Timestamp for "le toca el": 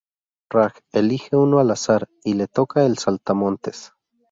2.33-2.97